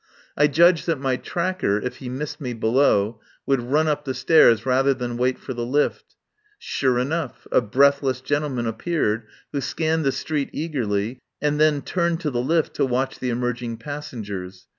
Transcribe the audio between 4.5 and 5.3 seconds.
rather than